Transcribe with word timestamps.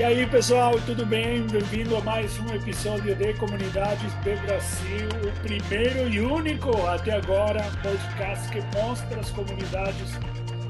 E 0.00 0.02
aí, 0.02 0.26
pessoal, 0.26 0.80
tudo 0.86 1.04
bem? 1.04 1.46
Bem-vindo 1.48 1.94
a 1.94 2.00
mais 2.00 2.38
um 2.38 2.54
episódio 2.54 3.14
de 3.14 3.34
Comunidades 3.34 4.10
do 4.14 4.46
Brasil, 4.46 5.08
o 5.28 5.42
primeiro 5.42 6.08
e 6.08 6.18
único 6.18 6.70
até 6.86 7.12
agora 7.12 7.62
podcast 7.82 8.48
que 8.48 8.62
mostra 8.78 9.20
as 9.20 9.30
comunidades 9.30 10.12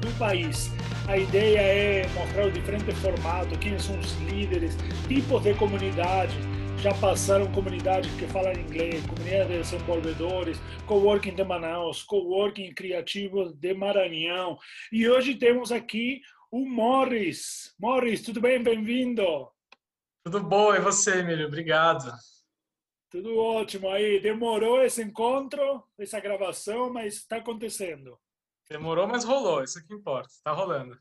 do 0.01 0.19
país. 0.19 0.69
A 1.07 1.17
ideia 1.17 1.59
é 1.61 2.07
mostrar 2.09 2.47
o 2.47 2.51
diferente 2.51 2.91
formato, 2.95 3.57
quem 3.57 3.79
são 3.79 3.97
os 3.99 4.11
líderes, 4.19 4.75
tipos 5.07 5.41
de 5.43 5.53
comunidade. 5.53 6.35
Já 6.79 6.93
passaram 6.95 7.49
comunidades 7.53 8.13
que 8.15 8.27
falam 8.27 8.51
inglês, 8.51 9.01
comunidades 9.05 9.47
de 9.47 9.77
desenvolvedores, 9.77 10.61
coworking 10.85 11.35
de 11.35 11.43
Manaus, 11.45 12.03
coworking 12.03 12.73
criativos 12.73 13.53
de 13.53 13.73
Maranhão. 13.73 14.57
E 14.91 15.07
hoje 15.07 15.35
temos 15.35 15.71
aqui 15.71 16.19
o 16.51 16.65
Morris. 16.65 17.73
Morris, 17.79 18.21
tudo 18.21 18.41
bem? 18.41 18.61
Bem-vindo. 18.61 19.49
Tudo 20.21 20.43
bom, 20.43 20.75
e 20.75 20.81
você, 20.81 21.19
Emílio? 21.19 21.47
Obrigado. 21.47 22.13
Tudo 23.09 23.37
ótimo 23.37 23.89
aí. 23.89 24.19
Demorou 24.19 24.83
esse 24.83 25.01
encontro, 25.01 25.81
essa 25.97 26.19
gravação, 26.19 26.91
mas 26.91 27.15
está 27.15 27.37
acontecendo. 27.37 28.19
Demorou, 28.69 29.07
mas 29.07 29.23
rolou, 29.23 29.63
isso 29.63 29.85
que 29.87 29.93
importa, 29.93 30.27
está 30.27 30.51
rolando. 30.51 30.99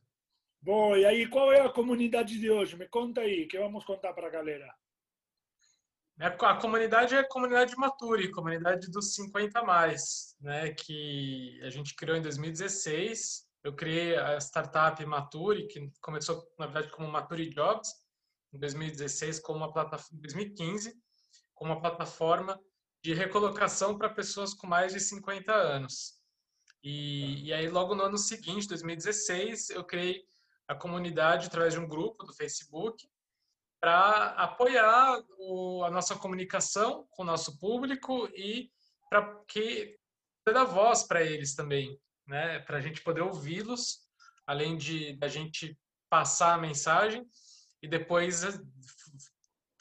Bom, 0.62 0.96
e 0.96 1.04
aí, 1.04 1.26
qual 1.28 1.52
é 1.52 1.60
a 1.60 1.72
comunidade 1.72 2.38
de 2.38 2.50
hoje? 2.50 2.76
Me 2.76 2.88
conta 2.88 3.22
aí, 3.22 3.46
que 3.46 3.58
vamos 3.58 3.84
contar 3.84 4.12
para 4.12 4.28
a 4.28 4.30
galera. 4.30 4.72
A 6.18 6.56
comunidade 6.56 7.14
é 7.14 7.20
a 7.20 7.28
comunidade 7.28 7.74
Maturi, 7.76 8.30
comunidade 8.30 8.90
dos 8.90 9.14
50 9.14 9.62
mais, 9.62 10.36
né, 10.38 10.70
que 10.74 11.58
a 11.62 11.70
gente 11.70 11.96
criou 11.96 12.16
em 12.16 12.22
2016 12.22 13.49
eu 13.62 13.74
criei 13.74 14.16
a 14.16 14.38
startup 14.38 15.04
Maturi, 15.04 15.66
que 15.66 15.90
começou, 16.00 16.42
na 16.58 16.66
verdade, 16.66 16.92
como 16.92 17.08
Maturi 17.08 17.50
Jobs, 17.50 17.90
em 18.52 18.58
2016, 18.58 19.40
como 19.40 19.58
uma 19.58 19.72
plataforma, 19.72 20.18
2015, 20.20 20.94
como 21.54 21.72
uma 21.72 21.80
plataforma 21.80 22.60
de 23.02 23.14
recolocação 23.14 23.96
para 23.96 24.08
pessoas 24.08 24.54
com 24.54 24.66
mais 24.66 24.92
de 24.92 25.00
50 25.00 25.52
anos. 25.52 26.18
E, 26.82 27.46
e 27.46 27.52
aí, 27.52 27.68
logo 27.68 27.94
no 27.94 28.04
ano 28.04 28.18
seguinte, 28.18 28.68
2016, 28.68 29.70
eu 29.70 29.84
criei 29.84 30.24
a 30.66 30.74
comunidade 30.74 31.46
através 31.46 31.74
de 31.74 31.80
um 31.80 31.88
grupo 31.88 32.24
do 32.24 32.32
Facebook 32.32 33.08
para 33.80 34.26
apoiar 34.36 35.22
o, 35.38 35.82
a 35.84 35.90
nossa 35.90 36.16
comunicação 36.16 37.06
com 37.10 37.22
o 37.22 37.26
nosso 37.26 37.58
público 37.58 38.28
e 38.34 38.70
para 39.08 39.42
que 39.48 39.98
dar 40.46 40.64
voz 40.64 41.04
para 41.04 41.22
eles 41.22 41.54
também 41.54 41.98
né, 42.30 42.60
para 42.60 42.78
a 42.78 42.80
gente 42.80 43.02
poder 43.02 43.22
ouvi-los, 43.22 44.08
além 44.46 44.76
de 44.76 45.18
a 45.20 45.26
gente 45.26 45.76
passar 46.08 46.54
a 46.54 46.58
mensagem 46.58 47.28
e 47.82 47.88
depois 47.88 48.44
eh, 48.44 48.52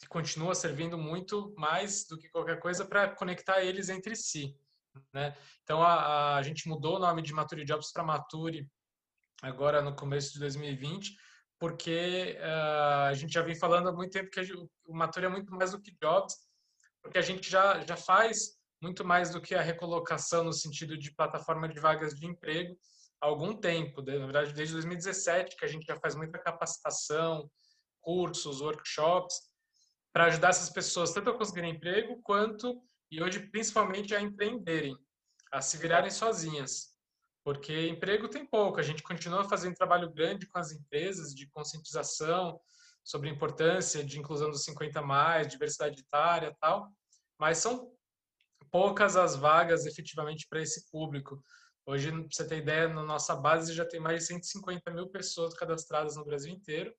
continua 0.09 0.55
servindo 0.55 0.97
muito 0.97 1.53
mais 1.55 2.07
do 2.07 2.17
que 2.17 2.27
qualquer 2.27 2.59
coisa 2.59 2.83
para 2.83 3.09
conectar 3.15 3.63
eles 3.63 3.87
entre 3.87 4.15
si. 4.15 4.57
Né? 5.13 5.37
Então 5.61 5.83
a, 5.83 6.37
a, 6.37 6.41
gente 6.41 6.67
mudou 6.67 6.95
o 6.95 6.99
nome 6.99 7.21
de 7.21 7.31
Maturi 7.31 7.63
Jobs 7.63 7.91
para 7.91 8.03
Maturi 8.03 8.67
agora 9.43 9.79
no 9.79 9.95
começo 9.95 10.33
de 10.33 10.39
2020, 10.39 11.15
porque 11.59 12.35
uh, 12.39 13.09
a 13.09 13.13
gente 13.13 13.31
já 13.31 13.43
vem 13.43 13.55
falando 13.55 13.89
há 13.89 13.91
muito 13.91 14.11
tempo 14.11 14.31
que 14.31 14.41
o 14.87 14.95
Maturi 14.95 15.27
é 15.27 15.29
muito 15.29 15.53
mais 15.53 15.71
do 15.71 15.79
que 15.79 15.95
Jobs, 16.01 16.35
porque 16.99 17.19
a 17.19 17.21
gente 17.21 17.47
já, 17.47 17.85
já 17.85 17.95
faz 17.95 18.58
muito 18.81 19.03
mais 19.05 19.29
do 19.29 19.41
que 19.41 19.55
a 19.55 19.61
recolocação 19.61 20.43
no 20.43 20.53
sentido 20.53 20.97
de 20.97 21.13
plataforma 21.13 21.67
de 21.67 21.79
vagas 21.79 22.13
de 22.13 22.25
emprego 22.25 22.77
há 23.21 23.27
algum 23.27 23.53
tempo, 23.53 24.01
na 24.01 24.25
verdade 24.25 24.53
desde 24.53 24.73
2017 24.73 25.55
que 25.55 25.65
a 25.65 25.67
gente 25.67 25.85
já 25.85 25.97
faz 25.97 26.15
muita 26.15 26.39
capacitação, 26.39 27.49
cursos, 27.99 28.61
workshops 28.61 29.35
para 30.13 30.25
ajudar 30.25 30.49
essas 30.49 30.69
pessoas 30.69 31.11
tanto 31.11 31.29
a 31.29 31.37
conseguirem 31.37 31.75
emprego 31.75 32.21
quanto 32.23 32.81
e 33.11 33.21
hoje 33.21 33.39
principalmente 33.39 34.15
a 34.15 34.21
empreenderem, 34.21 34.97
a 35.51 35.61
se 35.61 35.77
virarem 35.77 36.11
sozinhas. 36.11 36.89
Porque 37.43 37.87
emprego 37.87 38.27
tem 38.27 38.45
pouco, 38.45 38.79
a 38.79 38.83
gente 38.83 39.01
continua 39.01 39.43
fazendo 39.43 39.75
trabalho 39.75 40.11
grande 40.11 40.47
com 40.47 40.59
as 40.59 40.71
empresas 40.71 41.33
de 41.33 41.49
conscientização 41.49 42.59
sobre 43.03 43.29
a 43.29 43.33
importância 43.33 44.03
de 44.03 44.19
inclusão 44.19 44.51
dos 44.51 44.63
50 44.63 45.01
mais, 45.01 45.47
diversidade 45.47 46.01
etária, 46.01 46.55
tal, 46.59 46.87
mas 47.39 47.57
são 47.57 47.91
poucas 48.71 49.15
as 49.15 49.35
vagas 49.35 49.85
efetivamente 49.85 50.47
para 50.47 50.61
esse 50.61 50.89
público. 50.91 51.43
Hoje, 51.85 52.11
para 52.11 52.21
você 52.31 52.47
ter 52.47 52.57
ideia, 52.57 52.87
na 52.87 53.03
nossa 53.03 53.35
base 53.35 53.73
já 53.73 53.85
tem 53.85 53.99
mais 53.99 54.19
de 54.19 54.25
150 54.27 54.91
mil 54.91 55.07
pessoas 55.07 55.53
cadastradas 55.53 56.15
no 56.15 56.25
Brasil 56.25 56.51
inteiro. 56.51 56.93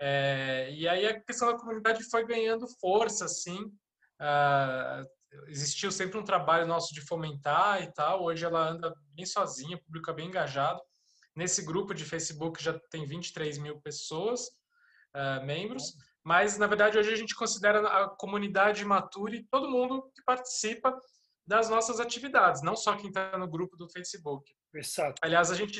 É, 0.00 0.70
e 0.72 0.88
aí 0.88 1.06
a 1.06 1.20
questão 1.20 1.52
da 1.52 1.58
comunidade 1.58 2.02
foi 2.04 2.24
ganhando 2.24 2.66
força, 2.80 3.26
assim. 3.26 3.60
Uh, 4.20 5.06
existiu 5.48 5.90
sempre 5.90 6.18
um 6.18 6.24
trabalho 6.24 6.66
nosso 6.66 6.94
de 6.94 7.00
fomentar 7.00 7.82
e 7.82 7.92
tal. 7.92 8.24
Hoje 8.24 8.44
ela 8.44 8.70
anda 8.70 8.94
bem 9.14 9.26
sozinha, 9.26 9.76
o 9.76 9.82
público 9.82 10.10
é 10.10 10.14
bem 10.14 10.28
engajado. 10.28 10.80
Nesse 11.34 11.62
grupo 11.62 11.94
de 11.94 12.04
Facebook 12.04 12.62
já 12.62 12.78
tem 12.90 13.06
23 13.06 13.58
mil 13.58 13.80
pessoas, 13.80 14.46
uh, 15.14 15.44
membros. 15.44 15.94
Mas, 16.24 16.58
na 16.58 16.66
verdade, 16.66 16.98
hoje 16.98 17.12
a 17.12 17.16
gente 17.16 17.34
considera 17.34 17.86
a 17.88 18.08
comunidade 18.08 18.84
Mature 18.84 19.46
todo 19.50 19.70
mundo 19.70 20.10
que 20.14 20.22
participa 20.22 20.98
das 21.46 21.68
nossas 21.68 21.98
atividades, 21.98 22.62
não 22.62 22.76
só 22.76 22.96
quem 22.96 23.08
está 23.08 23.36
no 23.36 23.48
grupo 23.48 23.76
do 23.76 23.88
Facebook. 23.88 24.54
Exato. 24.74 25.20
Aliás, 25.22 25.50
a 25.50 25.54
gente 25.54 25.78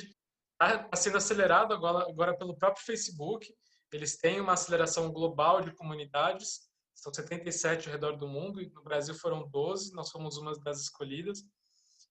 está 0.52 0.78
tá 0.78 0.96
sendo 0.96 1.18
acelerado 1.18 1.72
agora, 1.72 2.08
agora 2.08 2.36
pelo 2.36 2.56
próprio 2.56 2.84
Facebook. 2.84 3.52
Eles 3.92 4.16
têm 4.16 4.40
uma 4.40 4.52
aceleração 4.52 5.12
global 5.12 5.60
de 5.60 5.72
comunidades, 5.72 6.60
são 6.94 7.12
77 7.12 7.88
ao 7.88 7.92
redor 7.92 8.16
do 8.16 8.28
mundo, 8.28 8.60
e 8.60 8.70
no 8.70 8.82
Brasil 8.82 9.14
foram 9.14 9.48
12, 9.48 9.92
nós 9.94 10.10
fomos 10.10 10.36
uma 10.36 10.52
das 10.60 10.80
escolhidas. 10.80 11.44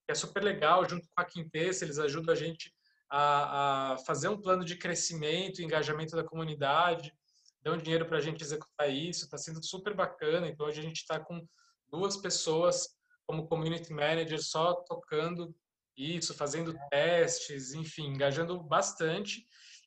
É 0.07 0.16
super 0.16 0.44
legal, 0.44 0.88
junto 0.88 1.07
com 1.07 1.22
a 1.22 1.25
Quintessa, 1.25 1.85
eles 1.85 2.00
ajudam 2.00 2.34
a 2.34 2.38
gente 2.38 2.73
a, 3.09 3.94
a 3.94 3.97
fazer 4.00 4.28
um 4.28 4.41
plano 4.41 4.66
de 4.66 4.75
crescimento 4.78 5.61
e 5.61 5.66
engajamento 5.66 6.16
da 6.16 6.23
comunidade, 6.23 7.13
dão 7.62 7.78
dinheiro 7.78 8.06
para 8.06 8.18
a 8.18 8.22
gente 8.22 8.44
executar 8.44 8.90
isso, 8.90 9.25
está 9.25 9.38
sendo 9.38 9.64
super 9.64 9.94
bacana. 9.94 10.47
Então, 10.47 10.66
hoje 10.66 10.80
a 10.80 10.84
gente 10.84 10.97
está 10.97 11.20
com 11.20 11.46
duas 11.90 12.18
pessoas 12.18 12.90
como 13.28 13.47
community 13.47 13.94
manager 13.94 14.42
só 14.42 14.74
tocando 14.74 15.56
isso, 15.96 16.34
fazendo 16.34 16.74
testes, 16.90 17.74
enfim, 17.74 18.08
engajando 18.08 18.62
bastante. 18.64 19.46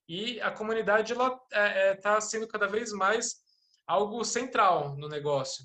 E 0.09 0.41
a 0.41 0.51
comunidade 0.51 1.13
está 1.13 1.41
é, 1.53 1.89
é, 1.89 1.95
tá 1.95 2.21
sendo 2.21 2.47
cada 2.47 2.67
vez 2.67 2.93
mais 2.93 3.37
algo 3.87 4.23
central 4.25 4.97
no 4.97 5.09
negócio. 5.09 5.65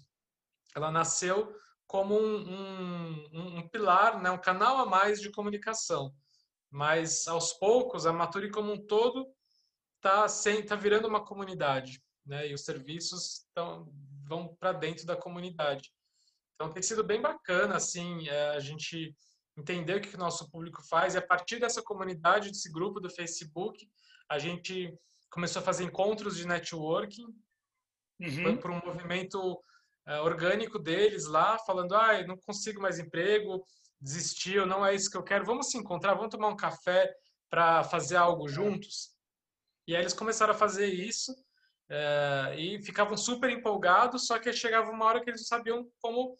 Ela 0.75 0.91
nasceu 0.91 1.53
como 1.85 2.18
um, 2.18 3.28
um, 3.34 3.57
um 3.57 3.69
pilar, 3.69 4.22
né, 4.22 4.29
um 4.29 4.38
canal 4.38 4.78
a 4.78 4.85
mais 4.85 5.22
de 5.22 5.31
comunicação. 5.31 6.13
Mas, 6.69 7.28
aos 7.28 7.53
poucos, 7.53 8.06
a 8.06 8.13
Maturi 8.13 8.51
como 8.51 8.74
um 8.74 8.85
todo 8.85 9.28
está 9.97 10.27
tá 10.67 10.75
virando 10.75 11.07
uma 11.07 11.23
comunidade, 11.23 12.01
né? 12.25 12.47
E 12.47 12.53
os 12.53 12.63
serviços 12.63 13.45
tão, 13.53 13.91
vão 14.27 14.55
para 14.59 14.71
dentro 14.71 15.05
da 15.05 15.15
comunidade. 15.15 15.91
Então 16.55 16.71
tem 16.71 16.81
sido 16.81 17.03
bem 17.03 17.21
bacana, 17.21 17.75
assim, 17.75 18.27
é, 18.27 18.49
a 18.49 18.59
gente 18.59 19.15
entender 19.57 19.97
o 19.97 20.01
que 20.01 20.15
o 20.15 20.19
nosso 20.19 20.49
público 20.49 20.81
faz 20.87 21.15
e 21.15 21.17
a 21.17 21.21
partir 21.21 21.59
dessa 21.59 21.81
comunidade, 21.81 22.49
desse 22.49 22.71
grupo 22.71 22.99
do 22.99 23.09
Facebook, 23.09 23.87
a 24.29 24.37
gente 24.37 24.93
começou 25.29 25.61
a 25.61 25.65
fazer 25.65 25.83
encontros 25.83 26.37
de 26.37 26.47
networking, 26.47 27.27
uhum. 28.19 28.43
foi 28.43 28.57
por 28.57 28.71
um 28.71 28.81
movimento 28.85 29.39
uh, 29.53 30.21
orgânico 30.23 30.77
deles 30.79 31.25
lá, 31.25 31.57
falando, 31.59 31.95
ah, 31.95 32.25
não 32.25 32.37
consigo 32.37 32.81
mais 32.81 32.99
emprego, 32.99 33.65
desistiu, 33.99 34.65
não 34.65 34.85
é 34.85 34.93
isso 34.93 35.09
que 35.09 35.17
eu 35.17 35.23
quero, 35.23 35.45
vamos 35.45 35.69
se 35.69 35.77
encontrar, 35.77 36.13
vamos 36.13 36.31
tomar 36.31 36.49
um 36.49 36.57
café 36.57 37.11
para 37.49 37.83
fazer 37.83 38.15
algo 38.15 38.47
juntos. 38.47 39.16
E 39.88 39.95
aí 39.95 40.01
eles 40.01 40.13
começaram 40.13 40.54
a 40.54 40.57
fazer 40.57 40.88
isso 40.88 41.34
é, 41.89 42.56
e 42.57 42.81
ficavam 42.84 43.16
super 43.16 43.50
empolgados, 43.50 44.28
só 44.28 44.38
que 44.38 44.51
chegava 44.51 44.92
uma 44.92 45.06
hora 45.06 45.24
que 45.24 45.30
eles 45.30 45.42
não 45.42 45.48
sabiam 45.48 45.89
como 46.01 46.36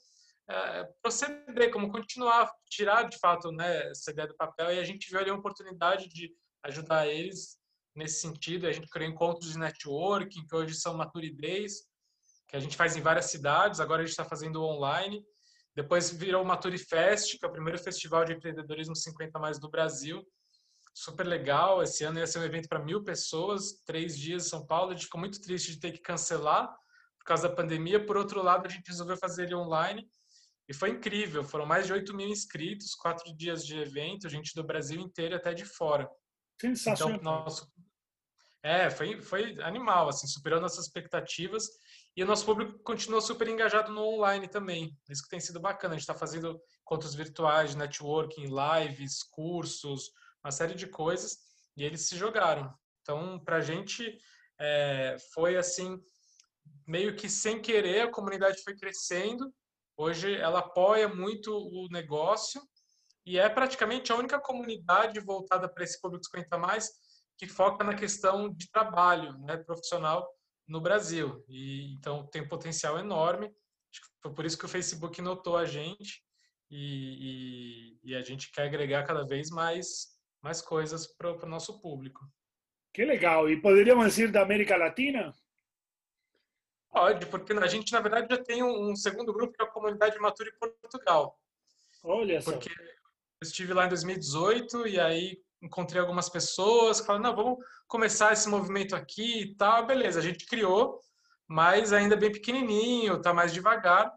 é, 0.50 0.84
proceder, 1.02 1.72
como 1.72 1.92
continuar, 1.92 2.52
tirar 2.70 3.04
de 3.04 3.18
fato 3.18 3.52
né, 3.52 3.90
essa 3.90 4.12
ideia 4.12 4.28
do 4.28 4.36
papel. 4.36 4.74
E 4.74 4.80
a 4.80 4.84
gente 4.84 5.10
viu 5.10 5.20
ali 5.20 5.30
a 5.30 5.36
oportunidade 5.36 6.10
de 6.10 6.32
ajudar 6.64 7.08
eles 7.08 7.58
nesse 7.96 8.22
sentido. 8.22 8.68
A 8.68 8.72
gente 8.72 8.90
criou 8.90 9.10
encontros 9.10 9.54
de 9.54 9.60
networking, 9.60 10.46
que 10.46 10.56
hoje 10.56 10.76
são 10.76 10.96
Maturidez, 10.96 11.84
que 12.48 12.56
a 12.56 12.60
gente 12.60 12.78
faz 12.78 12.96
em 12.96 13.02
várias 13.02 13.26
cidades, 13.26 13.80
agora 13.80 14.02
a 14.02 14.06
gente 14.06 14.12
está 14.12 14.26
fazendo 14.26 14.64
online. 14.64 15.24
Depois 15.76 16.10
virou 16.10 16.44
o 16.44 16.46
Maturifest, 16.46 17.38
que 17.38 17.46
é 17.46 17.48
o 17.48 17.52
primeiro 17.52 17.78
festival 17.78 18.26
de 18.26 18.34
empreendedorismo 18.34 18.96
50 18.96 19.38
mais 19.38 19.60
do 19.60 19.70
Brasil, 19.70 20.26
super 20.98 21.28
legal. 21.28 21.84
Esse 21.84 22.04
ano 22.04 22.18
ia 22.18 22.26
ser 22.26 22.40
um 22.40 22.44
evento 22.44 22.68
para 22.68 22.84
mil 22.84 23.04
pessoas, 23.04 23.84
três 23.86 24.18
dias 24.18 24.48
em 24.48 24.50
São 24.50 24.66
Paulo. 24.66 24.92
A 24.92 24.94
gente 24.96 25.06
ficou 25.06 25.20
muito 25.20 25.40
triste 25.40 25.72
de 25.72 25.80
ter 25.80 25.92
que 25.92 26.00
cancelar 26.00 26.68
por 27.20 27.26
causa 27.26 27.48
da 27.48 27.56
pandemia. 27.56 28.04
Por 28.04 28.18
outro 28.18 28.42
lado, 28.42 28.66
a 28.66 28.70
gente 28.70 28.88
resolveu 28.88 29.16
fazer 29.16 29.44
ele 29.44 29.56
online 29.56 30.10
e 30.68 30.74
foi 30.74 30.90
incrível. 30.90 31.44
Foram 31.44 31.68
mais 31.68 31.86
de 31.86 31.94
8 31.94 32.16
mil 32.16 32.28
inscritos, 32.28 32.96
quatro 32.96 33.32
dias 33.36 33.64
de 33.64 33.78
evento, 33.78 34.28
gente 34.28 34.56
do 34.56 34.64
Brasil 34.64 35.00
inteiro 35.00 35.36
e 35.36 35.38
até 35.38 35.54
de 35.54 35.66
fora. 35.66 36.10
Sensacional. 36.60 37.16
Então, 37.16 37.32
nosso, 37.32 37.72
É, 38.64 38.90
foi, 38.90 39.22
foi 39.22 39.56
animal, 39.62 40.10
assim, 40.10 40.26
superou 40.26 40.60
nossas 40.60 40.86
expectativas. 40.86 41.70
E 42.16 42.24
o 42.24 42.26
nosso 42.26 42.44
público 42.44 42.80
continuou 42.80 43.22
super 43.22 43.48
engajado 43.48 43.92
no 43.92 44.02
online 44.02 44.48
também. 44.48 44.98
Isso 45.08 45.22
que 45.22 45.30
tem 45.30 45.40
sido 45.40 45.60
bacana. 45.60 45.94
A 45.94 45.98
gente 45.98 46.10
está 46.10 46.16
fazendo 46.16 46.60
encontros 46.82 47.14
virtuais, 47.14 47.76
networking, 47.76 48.48
lives, 48.48 49.22
cursos, 49.22 50.10
uma 50.48 50.52
série 50.52 50.76
de 50.76 50.88
coisas. 50.88 51.40
E 51.76 51.84
eles 51.84 52.08
se 52.08 52.16
jogaram. 52.16 52.74
Então, 53.02 53.40
para 53.40 53.58
a 53.58 53.62
gente, 53.62 54.18
é, 54.60 55.18
foi 55.34 55.58
assim, 55.58 56.00
meio 56.88 57.16
que 57.16 57.30
sem 57.30 57.62
querer, 57.62 58.02
a 58.02 58.12
comunidade 58.12 58.64
foi 58.64 58.76
crescendo. 58.76 59.54
Hoje 59.96 60.36
ela 60.36 60.60
apoia 60.60 61.08
muito 61.08 61.52
o 61.52 61.88
negócio 61.92 62.62
e 63.26 63.38
é 63.38 63.50
praticamente 63.50 64.12
a 64.12 64.16
única 64.16 64.40
comunidade 64.40 65.20
voltada 65.20 65.68
para 65.68 65.84
esse 65.84 66.00
público 66.00 66.26
50 66.26 66.58
mais 66.58 66.90
que 67.38 67.48
foca 67.48 67.84
na 67.84 67.94
questão 67.94 68.52
de 68.52 68.70
trabalho 68.72 69.38
né, 69.40 69.58
profissional 69.58 70.28
no 70.68 70.80
Brasil. 70.80 71.44
E 71.50 71.94
então 71.94 72.26
tem 72.28 72.42
um 72.42 72.48
potencial 72.48 72.98
enorme. 72.98 73.52
Foi 74.22 74.34
por 74.34 74.46
isso 74.46 74.58
que 74.58 74.66
o 74.66 74.70
Facebook 74.70 75.22
notou 75.22 75.58
a 75.58 75.66
gente 75.66 76.24
e, 76.70 77.98
e, 78.04 78.12
e 78.12 78.16
a 78.16 78.22
gente 78.22 78.52
quer 78.52 78.64
agregar 78.64 79.06
cada 79.06 79.26
vez 79.26 79.50
mais 79.50 80.17
mais 80.42 80.62
coisas 80.62 81.08
para 81.08 81.32
o 81.32 81.50
nosso 81.50 81.80
público. 81.80 82.26
Que 82.94 83.06
legal! 83.06 83.50
E 83.50 83.62
poderíamos 83.62 84.08
dizer 84.08 84.32
da 84.32 84.42
América 84.42 84.76
Latina? 84.76 85.34
Pode, 86.90 87.26
porque 87.28 87.54
a 87.54 87.68
gente, 87.68 87.92
na 87.92 88.00
verdade, 88.00 88.28
já 88.30 88.44
tem 88.44 88.64
um, 88.64 88.96
segundo 88.96 89.34
grupo, 89.34 89.54
que 89.54 89.62
é 89.62 89.66
a 89.66 89.70
Comunidade 89.70 90.18
Matura 90.20 90.50
em 90.50 90.58
Portugal. 90.82 91.40
Olha 92.04 92.42
só. 92.42 92.54
Porque 92.54 92.70
eu 92.70 93.46
estive 93.46 93.74
lá 93.74 93.86
em 93.86 93.90
2018 93.90 94.88
e 94.88 95.00
aí 95.00 95.38
encontrei 95.62 96.02
algumas 96.02 96.30
pessoas 96.30 97.00
que 97.00 97.08
falaram, 97.08 97.26
não, 97.26 97.36
vamos 97.36 97.66
começar 97.88 98.34
esse 98.34 98.50
movimento 98.50 98.96
aqui 98.96 99.42
e 99.42 99.56
tal. 99.56 99.86
Beleza, 99.86 100.20
a 100.20 100.24
gente 100.24 100.46
criou, 100.46 101.02
mas 101.48 101.94
ainda 101.94 102.16
bem 102.16 102.32
pequenininho, 102.32 103.22
tá 103.22 103.34
mais 103.34 103.54
devagar. 103.54 104.12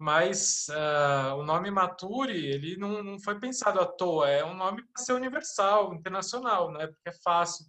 Mas 0.00 0.66
uh, 0.70 1.34
o 1.36 1.42
nome 1.42 1.70
Mature, 1.70 2.32
ele 2.32 2.74
não, 2.78 3.02
não 3.02 3.20
foi 3.20 3.38
pensado 3.38 3.78
à 3.78 3.84
toa, 3.84 4.30
é 4.30 4.42
um 4.42 4.54
nome 4.54 4.82
para 4.82 5.04
ser 5.04 5.12
universal, 5.12 5.92
internacional, 5.92 6.72
né? 6.72 6.86
Porque 6.86 7.10
é 7.10 7.22
fácil. 7.22 7.66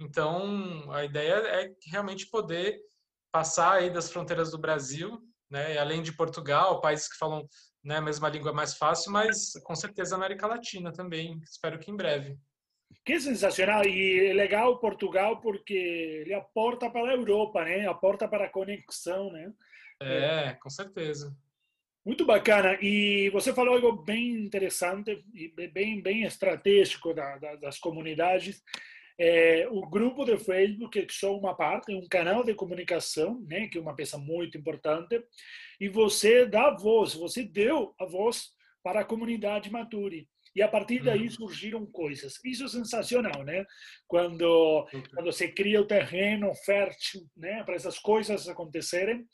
Então, 0.00 0.90
a 0.90 1.04
ideia 1.04 1.34
é 1.34 1.72
realmente 1.86 2.26
poder 2.26 2.80
passar 3.30 3.74
aí 3.74 3.90
das 3.90 4.10
fronteiras 4.10 4.50
do 4.50 4.58
Brasil, 4.58 5.22
né? 5.48 5.78
Além 5.78 6.02
de 6.02 6.12
Portugal, 6.12 6.80
países 6.80 7.08
que 7.08 7.16
falam 7.16 7.48
né, 7.84 7.98
a 7.98 8.00
mesma 8.00 8.28
língua 8.28 8.50
é 8.50 8.54
mais 8.54 8.76
fácil, 8.76 9.12
mas 9.12 9.52
com 9.62 9.76
certeza 9.76 10.16
América 10.16 10.48
Latina 10.48 10.92
também. 10.92 11.40
Espero 11.44 11.78
que 11.78 11.92
em 11.92 11.96
breve. 11.96 12.36
Que 13.04 13.20
sensacional 13.20 13.84
e 13.84 14.30
é 14.30 14.32
legal 14.32 14.80
Portugal 14.80 15.40
porque 15.40 15.74
ele 16.24 16.34
aporta 16.34 16.90
para 16.90 17.08
a 17.08 17.14
Europa, 17.14 17.64
né? 17.64 17.86
Aporta 17.86 18.26
para 18.26 18.46
a 18.46 18.50
conexão, 18.50 19.30
né? 19.30 19.52
É, 20.00 20.54
com 20.60 20.70
certeza. 20.70 21.36
Muito 22.04 22.24
bacana. 22.24 22.78
E 22.80 23.30
você 23.30 23.52
falou 23.52 23.74
algo 23.74 23.92
bem 24.02 24.30
interessante 24.44 25.24
e 25.34 25.48
bem 25.68 26.00
bem 26.00 26.22
estratégico 26.22 27.12
da, 27.12 27.36
da, 27.38 27.56
das 27.56 27.78
comunidades 27.78 28.62
é, 29.18 29.66
o 29.70 29.80
grupo 29.88 30.24
de 30.24 30.36
Facebook 30.36 30.98
é 30.98 31.06
só 31.08 31.36
uma 31.36 31.54
parte, 31.54 31.94
um 31.94 32.06
canal 32.06 32.44
de 32.44 32.54
comunicação, 32.54 33.40
né, 33.48 33.66
que 33.66 33.78
é 33.78 33.80
uma 33.80 33.96
peça 33.96 34.18
muito 34.18 34.58
importante, 34.58 35.22
e 35.80 35.88
você 35.88 36.44
dá 36.44 36.70
voz, 36.70 37.14
você 37.14 37.42
deu 37.42 37.94
a 37.98 38.04
voz 38.04 38.50
para 38.82 39.00
a 39.00 39.04
comunidade 39.04 39.70
Mature. 39.70 40.28
E 40.54 40.62
a 40.62 40.68
partir 40.68 41.02
daí 41.02 41.24
uhum. 41.24 41.30
surgiram 41.30 41.86
coisas. 41.86 42.42
Isso 42.42 42.64
é 42.64 42.68
sensacional, 42.68 43.44
né? 43.44 43.66
Quando, 44.08 44.86
quando 45.12 45.26
você 45.26 45.48
cria 45.48 45.82
o 45.82 45.86
terreno 45.86 46.54
fértil 46.64 47.28
né, 47.36 47.62
para 47.62 47.74
essas 47.74 47.98
coisas 47.98 48.48
acontecerem. 48.48 49.26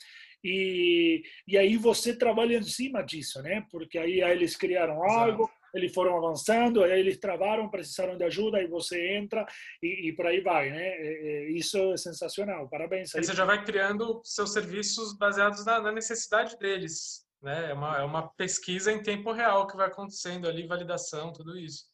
E, 0.44 1.22
e 1.46 1.56
aí 1.56 1.76
você 1.76 2.16
trabalha 2.16 2.56
em 2.56 2.62
cima 2.62 3.02
disso, 3.02 3.42
né? 3.42 3.66
Porque 3.70 3.98
aí, 3.98 4.22
aí 4.22 4.32
eles 4.32 4.56
criaram 4.56 5.02
algo, 5.02 5.44
Exato 5.44 5.62
eles 5.74 5.92
foram 5.92 6.16
avançando, 6.16 6.84
aí 6.84 7.00
eles 7.00 7.18
travaram, 7.18 7.68
precisaram 7.68 8.16
de 8.16 8.24
ajuda, 8.24 8.60
e 8.60 8.66
você 8.66 9.16
entra 9.16 9.46
e, 9.82 10.08
e 10.08 10.12
por 10.12 10.26
aí 10.26 10.40
vai, 10.40 10.70
né? 10.70 10.86
É, 10.86 11.46
é, 11.46 11.50
isso 11.50 11.76
é 11.92 11.96
sensacional, 11.96 12.68
parabéns. 12.68 13.14
Aí 13.14 13.24
você 13.24 13.34
já 13.34 13.44
vai 13.44 13.64
criando 13.64 14.20
seus 14.24 14.52
serviços 14.52 15.16
baseados 15.16 15.64
na, 15.64 15.80
na 15.80 15.92
necessidade 15.92 16.58
deles, 16.58 17.26
né? 17.42 17.70
É 17.70 17.74
uma, 17.74 17.98
é 17.98 18.02
uma 18.02 18.28
pesquisa 18.28 18.92
em 18.92 19.02
tempo 19.02 19.32
real 19.32 19.66
que 19.66 19.76
vai 19.76 19.86
acontecendo 19.86 20.46
ali, 20.46 20.66
validação, 20.66 21.32
tudo 21.32 21.58
isso. 21.58 21.90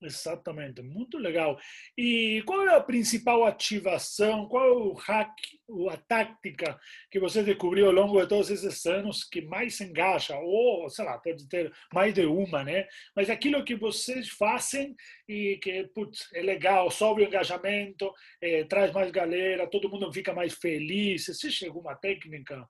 Exatamente, 0.00 0.80
muito 0.80 1.18
legal. 1.18 1.58
E 1.96 2.40
qual 2.46 2.62
é 2.68 2.76
a 2.76 2.80
principal 2.80 3.44
ativação, 3.44 4.46
qual 4.46 4.64
é 4.64 4.70
o 4.70 4.92
hack, 4.92 5.34
a 5.90 5.96
tática 5.96 6.78
que 7.10 7.18
você 7.18 7.42
descobriu 7.42 7.86
ao 7.86 7.92
longo 7.92 8.20
de 8.20 8.28
todos 8.28 8.48
esses 8.48 8.86
anos 8.86 9.24
que 9.24 9.40
mais 9.40 9.80
engaja? 9.80 10.38
Ou, 10.38 10.88
sei 10.88 11.04
lá, 11.04 11.18
pode 11.18 11.48
ter 11.48 11.72
mais 11.92 12.14
de 12.14 12.24
uma, 12.26 12.62
né? 12.62 12.86
Mas 13.14 13.28
aquilo 13.28 13.64
que 13.64 13.74
vocês 13.74 14.28
fazem 14.28 14.94
e 15.28 15.58
que 15.60 15.88
putz, 15.92 16.28
é 16.32 16.42
legal, 16.42 16.88
sobe 16.92 17.22
o 17.22 17.26
engajamento, 17.26 18.12
é, 18.40 18.62
traz 18.64 18.92
mais 18.92 19.10
galera, 19.10 19.66
todo 19.68 19.90
mundo 19.90 20.12
fica 20.12 20.32
mais 20.32 20.54
feliz. 20.54 21.28
Existe 21.28 21.66
alguma 21.66 21.96
técnica? 21.96 22.68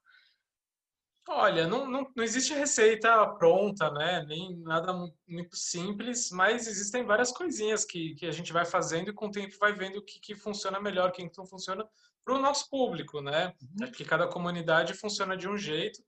Olha, 1.31 1.67
não, 1.67 1.87
não, 1.87 2.11
não 2.17 2.25
existe 2.25 2.55
receita 2.55 3.27
pronta, 3.35 3.91
né? 3.91 4.25
Nem 4.27 4.57
nada 4.61 4.95
muito 5.29 5.55
simples, 5.55 6.31
mas 6.31 6.67
existem 6.67 7.05
várias 7.05 7.31
coisinhas 7.31 7.85
que, 7.85 8.15
que 8.15 8.25
a 8.25 8.31
gente 8.31 8.51
vai 8.51 8.65
fazendo 8.65 9.11
e 9.11 9.13
com 9.13 9.27
o 9.27 9.31
tempo 9.31 9.55
vai 9.61 9.75
vendo 9.75 9.99
o 9.99 10.03
que, 10.03 10.19
que 10.19 10.35
funciona 10.35 10.81
melhor, 10.81 11.11
o 11.11 11.13
que 11.13 11.31
não 11.37 11.47
funciona 11.47 11.87
para 12.25 12.35
o 12.35 12.41
nosso 12.41 12.71
público, 12.71 13.21
né? 13.21 13.53
Uhum. 13.61 13.85
Acho 13.85 13.93
que 13.93 14.07
cada 14.07 14.27
comunidade 14.27 14.95
funciona 14.95 15.37
de 15.37 15.47
um 15.47 15.57
jeito. 15.57 16.03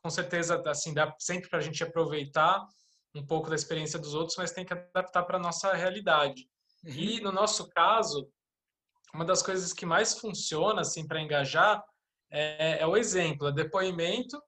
Com 0.00 0.10
certeza, 0.10 0.62
assim, 0.64 0.94
dá 0.94 1.12
sempre 1.18 1.50
para 1.50 1.58
a 1.58 1.62
gente 1.62 1.82
aproveitar 1.82 2.64
um 3.16 3.26
pouco 3.26 3.50
da 3.50 3.56
experiência 3.56 3.98
dos 3.98 4.14
outros, 4.14 4.36
mas 4.36 4.52
tem 4.52 4.64
que 4.64 4.74
adaptar 4.74 5.24
para 5.24 5.38
a 5.38 5.42
nossa 5.42 5.72
realidade. 5.72 6.48
Uhum. 6.84 6.92
E 6.92 7.20
no 7.20 7.32
nosso 7.32 7.68
caso, 7.70 8.28
uma 9.12 9.24
das 9.24 9.42
coisas 9.42 9.72
que 9.72 9.84
mais 9.84 10.16
funciona, 10.16 10.82
assim, 10.82 11.04
para 11.04 11.20
engajar 11.20 11.84
é, 12.36 12.78
é 12.80 12.86
o 12.86 12.96
exemplo, 12.96 13.48
é 13.48 13.52
depoimento 13.52 14.40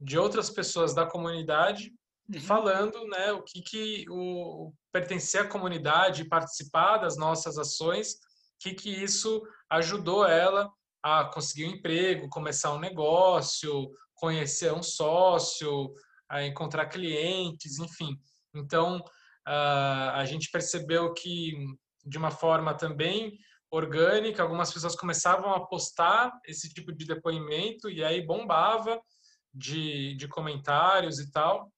de 0.00 0.18
outras 0.18 0.50
pessoas 0.50 0.92
da 0.92 1.06
comunidade 1.06 1.92
uhum. 2.34 2.40
falando 2.40 3.06
né, 3.06 3.32
o 3.32 3.42
que, 3.42 3.62
que 3.62 4.04
o, 4.10 4.72
pertencer 4.92 5.42
à 5.42 5.48
comunidade, 5.48 6.28
participar 6.28 6.98
das 6.98 7.16
nossas 7.16 7.56
ações, 7.56 8.14
o 8.14 8.18
que, 8.60 8.74
que 8.74 8.90
isso 8.90 9.42
ajudou 9.70 10.26
ela 10.26 10.70
a 11.02 11.24
conseguir 11.24 11.66
um 11.66 11.76
emprego, 11.76 12.28
começar 12.28 12.74
um 12.74 12.80
negócio, 12.80 13.90
conhecer 14.16 14.72
um 14.72 14.82
sócio, 14.82 15.94
a 16.28 16.44
encontrar 16.44 16.86
clientes, 16.86 17.78
enfim. 17.78 18.18
Então, 18.52 19.04
a 19.46 20.24
gente 20.24 20.50
percebeu 20.50 21.14
que, 21.14 21.52
de 22.04 22.18
uma 22.18 22.32
forma 22.32 22.74
também 22.74 23.38
orgânica, 23.76 24.42
algumas 24.42 24.72
pessoas 24.72 24.96
começavam 24.96 25.52
a 25.52 25.66
postar 25.66 26.32
esse 26.46 26.72
tipo 26.72 26.92
de 26.92 27.04
depoimento 27.04 27.90
e 27.90 28.02
aí 28.02 28.24
bombava 28.24 29.00
de, 29.52 30.14
de 30.16 30.28
comentários 30.28 31.18
e 31.18 31.30
tal. 31.30 31.72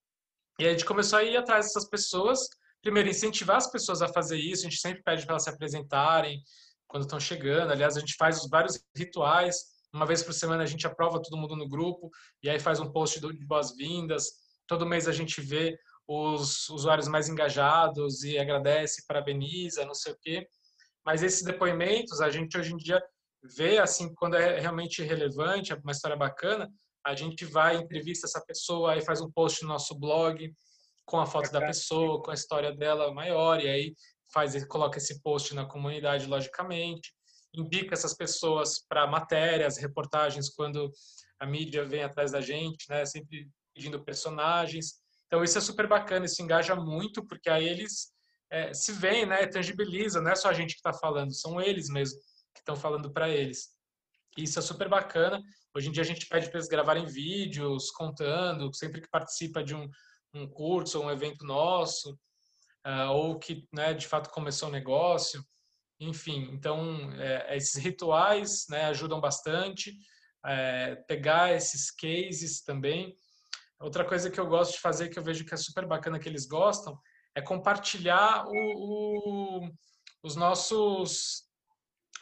E 0.59 0.65
aí 0.65 0.71
a 0.71 0.73
gente 0.73 0.85
começou 0.85 1.19
a 1.19 1.25
ir 1.25 1.37
atrás 1.37 1.67
dessas 1.67 1.89
pessoas, 1.89 2.49
primeiro 2.83 3.09
incentivar 3.09 3.57
as 3.57 3.71
pessoas 3.71 4.03
a 4.03 4.09
fazer 4.09 4.39
isso, 4.39 4.67
a 4.67 4.71
gente 4.71 4.81
sempre 4.81 5.03
pede 5.03 5.25
para 5.25 5.35
elas 5.35 5.45
se 5.45 5.51
apresentarem 5.51 6.43
quando 6.87 7.05
estão 7.05 7.21
chegando. 7.21 7.71
Aliás, 7.71 7.97
a 7.97 8.01
gente 8.01 8.15
faz 8.17 8.49
vários 8.49 8.81
rituais, 8.97 9.57
uma 9.93 10.07
vez 10.07 10.23
por 10.23 10.33
semana 10.33 10.63
a 10.63 10.67
gente 10.67 10.87
aprova 10.87 11.23
todo 11.23 11.37
mundo 11.37 11.57
no 11.57 11.69
grupo 11.69 12.11
e 12.43 12.51
aí 12.51 12.59
faz 12.59 12.81
um 12.81 12.91
post 12.91 13.21
de 13.21 13.47
boas-vindas. 13.47 14.27
Todo 14.67 14.87
mês 14.87 15.09
a 15.09 15.13
gente 15.13 15.41
vê 15.41 15.79
os 16.07 16.69
usuários 16.71 17.07
mais 17.07 17.29
engajados 17.29 18.23
e 18.25 18.39
agradece, 18.39 19.07
parabeniza, 19.07 19.85
não 19.85 19.95
sei 19.95 20.13
o 20.13 20.19
quê. 20.21 20.49
Mas 21.09 21.23
esses 21.23 21.43
depoimentos, 21.43 22.21
a 22.21 22.29
gente 22.29 22.59
hoje 22.59 22.75
em 22.75 22.77
dia 22.77 23.03
vê, 23.57 23.79
assim, 23.79 24.15
quando 24.15 24.37
é 24.37 24.61
realmente 24.61 25.03
relevante, 25.03 25.73
é 25.73 25.75
uma 25.75 25.93
história 25.93 26.15
bacana, 26.15 26.71
a 27.03 27.15
gente 27.15 27.47
vai, 27.47 27.77
entrevista 27.77 28.27
essa 28.27 28.45
pessoa, 28.45 28.93
aí 28.93 29.01
faz 29.01 29.23
um 29.23 29.31
post 29.31 29.63
no 29.63 29.69
nosso 29.69 29.99
blog 29.99 30.53
com 31.07 31.19
a 31.19 31.25
foto 31.25 31.51
da 31.51 31.63
pessoa, 31.63 32.23
com 32.23 32.31
a 32.31 32.35
história 32.35 32.77
dela 32.77 33.11
maior, 33.11 33.59
e 33.59 33.71
aí 33.71 33.95
faz, 34.35 34.63
coloca 34.67 34.99
esse 34.99 35.23
post 35.23 35.55
na 35.55 35.65
comunidade, 35.65 36.27
logicamente, 36.27 37.11
indica 37.55 37.95
essas 37.95 38.15
pessoas 38.15 38.85
para 38.87 39.07
matérias, 39.07 39.79
reportagens, 39.79 40.51
quando 40.51 40.93
a 41.41 41.47
mídia 41.47 41.87
vem 41.87 42.03
atrás 42.03 42.33
da 42.33 42.43
gente, 42.43 42.85
né, 42.91 43.07
sempre 43.07 43.49
pedindo 43.75 44.05
personagens. 44.05 44.97
Então 45.27 45.43
isso 45.43 45.57
é 45.57 45.63
super 45.63 45.89
bacana, 45.89 46.27
isso 46.27 46.43
engaja 46.43 46.75
muito, 46.77 47.27
porque 47.27 47.49
aí 47.49 47.67
eles 47.67 48.13
é, 48.51 48.73
se 48.73 48.93
vê, 48.93 49.27
né, 49.27 49.47
tangibiliza, 49.47 50.21
não 50.21 50.31
é 50.31 50.37
só 50.37 50.49
a 50.49 50.53
gente 50.53 50.73
que 50.75 50.81
está 50.81 50.93
falando, 50.93 51.35
são 51.35 51.61
eles 51.61 51.89
mesmo 51.89 52.19
que 52.55 52.61
estão 52.61 52.77
falando 52.77 53.13
para 53.13 53.29
eles. 53.29 53.69
Isso 54.37 54.59
é 54.59 54.63
super 54.63 54.89
bacana. 54.89 55.43
Hoje 55.75 55.89
em 55.89 55.93
dia 55.93 56.03
a 56.03 56.07
gente 56.07 56.27
pede 56.27 56.49
para 56.49 56.59
eles 56.59 56.69
gravarem 56.69 57.07
vídeos, 57.07 57.91
contando, 57.91 58.75
sempre 58.75 59.01
que 59.01 59.09
participa 59.09 59.63
de 59.63 59.75
um, 59.75 59.89
um 60.35 60.49
curso 60.49 60.99
ou 60.99 61.07
um 61.07 61.11
evento 61.11 61.45
nosso, 61.45 62.13
uh, 62.87 63.11
ou 63.11 63.39
que 63.39 63.67
né, 63.73 63.95
de 63.95 64.07
fato 64.07 64.31
começou 64.31 64.69
um 64.69 64.73
negócio. 64.73 65.45
enfim. 66.01 66.49
Então, 66.53 67.13
é, 67.15 67.57
esses 67.57 67.75
rituais 67.83 68.67
né, 68.69 68.85
ajudam 68.87 69.21
bastante. 69.21 69.93
É, 70.47 70.95
pegar 71.09 71.53
esses 71.53 71.91
cases 71.91 72.63
também. 72.63 73.17
Outra 73.81 74.05
coisa 74.05 74.31
que 74.31 74.39
eu 74.39 74.47
gosto 74.47 74.73
de 74.73 74.81
fazer, 74.81 75.09
que 75.09 75.19
eu 75.19 75.23
vejo 75.23 75.45
que 75.45 75.53
é 75.53 75.57
super 75.57 75.87
bacana 75.87 76.19
que 76.19 76.29
eles 76.29 76.47
gostam, 76.47 76.99
é 77.39 77.43
compartilhar 77.43 78.45
o, 78.49 78.53
o, 78.53 79.71
os 80.25 80.35
nossos 80.35 81.45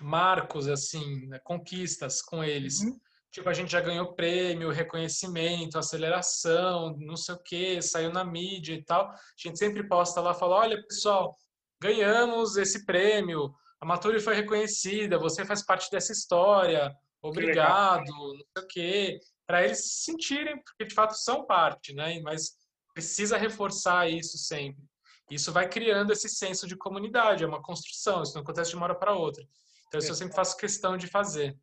marcos, 0.00 0.68
assim, 0.68 1.26
né, 1.26 1.38
conquistas 1.42 2.20
com 2.20 2.44
eles. 2.44 2.80
Uhum. 2.80 3.00
Tipo, 3.30 3.48
a 3.48 3.54
gente 3.54 3.72
já 3.72 3.80
ganhou 3.80 4.14
prêmio, 4.14 4.70
reconhecimento, 4.70 5.78
aceleração, 5.78 6.94
não 6.98 7.16
sei 7.16 7.34
o 7.34 7.42
que, 7.42 7.80
saiu 7.80 8.12
na 8.12 8.24
mídia 8.24 8.74
e 8.74 8.84
tal. 8.84 9.08
A 9.08 9.16
gente 9.36 9.58
sempre 9.58 9.88
posta 9.88 10.20
lá, 10.20 10.34
fala, 10.34 10.56
olha, 10.56 10.82
pessoal, 10.86 11.34
ganhamos 11.80 12.58
esse 12.58 12.84
prêmio, 12.84 13.54
a 13.80 13.86
Maturi 13.86 14.20
foi 14.20 14.34
reconhecida, 14.34 15.18
você 15.18 15.46
faz 15.46 15.64
parte 15.64 15.90
dessa 15.90 16.12
história, 16.12 16.94
obrigado, 17.22 18.06
não 18.06 18.36
sei 18.36 18.64
o 18.64 18.66
quê. 18.68 19.20
Para 19.46 19.64
eles 19.64 19.78
se 19.78 20.04
sentirem, 20.04 20.62
porque 20.62 20.84
de 20.84 20.94
fato 20.94 21.14
são 21.14 21.46
parte, 21.46 21.94
né? 21.94 22.20
Mas 22.20 22.52
precisa 22.92 23.38
reforçar 23.38 24.10
isso 24.10 24.36
sempre. 24.36 24.84
Isso 25.30 25.52
vai 25.52 25.68
criando 25.68 26.12
esse 26.12 26.28
senso 26.28 26.66
de 26.66 26.76
comunidade, 26.76 27.42
é 27.42 27.46
uma 27.46 27.62
construção, 27.62 28.22
isso 28.22 28.34
não 28.34 28.42
acontece 28.42 28.70
de 28.70 28.76
uma 28.76 28.84
hora 28.84 28.94
para 28.94 29.14
outra. 29.14 29.44
Então, 29.88 29.98
isso 29.98 30.10
eu 30.10 30.14
sempre 30.14 30.34
faço 30.34 30.56
questão 30.56 30.96
de 30.96 31.06
fazer 31.06 31.56